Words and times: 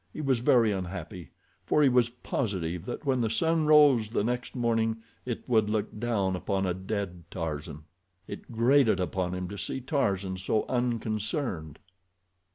He 0.11 0.19
was 0.19 0.39
very 0.39 0.71
unhappy, 0.71 1.29
for 1.63 1.83
he 1.83 1.87
was 1.87 2.09
positive 2.09 2.85
that 2.87 3.05
when 3.05 3.21
the 3.21 3.29
sun 3.29 3.67
rose 3.67 4.09
the 4.09 4.23
next 4.23 4.55
morning 4.55 4.97
it 5.27 5.47
would 5.47 5.69
look 5.69 5.99
down 5.99 6.35
upon 6.35 6.65
a 6.65 6.73
dead 6.73 7.25
Tarzan. 7.29 7.83
It 8.27 8.51
grated 8.51 8.99
upon 8.99 9.35
him 9.35 9.47
to 9.49 9.59
see 9.59 9.79
Tarzan 9.79 10.37
so 10.37 10.65
unconcerned. 10.67 11.77